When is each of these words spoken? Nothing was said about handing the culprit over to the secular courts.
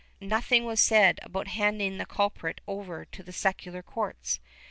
Nothing 0.19 0.65
was 0.65 0.79
said 0.79 1.19
about 1.21 1.49
handing 1.49 1.99
the 1.99 2.07
culprit 2.07 2.59
over 2.65 3.05
to 3.05 3.21
the 3.21 3.31
secular 3.31 3.83
courts. 3.83 4.39